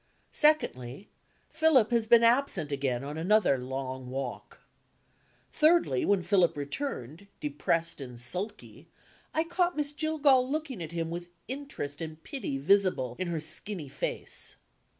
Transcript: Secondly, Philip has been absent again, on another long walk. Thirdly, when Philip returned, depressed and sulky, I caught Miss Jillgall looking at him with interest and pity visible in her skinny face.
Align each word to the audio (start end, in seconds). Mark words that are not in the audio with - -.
Secondly, 0.33 1.09
Philip 1.51 1.91
has 1.91 2.07
been 2.07 2.23
absent 2.23 2.71
again, 2.71 3.03
on 3.03 3.19
another 3.19 3.59
long 3.59 4.09
walk. 4.09 4.61
Thirdly, 5.51 6.05
when 6.05 6.23
Philip 6.23 6.57
returned, 6.57 7.27
depressed 7.39 8.01
and 8.01 8.19
sulky, 8.19 8.87
I 9.31 9.43
caught 9.43 9.77
Miss 9.77 9.93
Jillgall 9.93 10.49
looking 10.49 10.81
at 10.81 10.91
him 10.91 11.11
with 11.11 11.29
interest 11.47 12.01
and 12.01 12.23
pity 12.23 12.57
visible 12.57 13.15
in 13.19 13.27
her 13.27 13.39
skinny 13.39 13.89
face. 13.89 14.55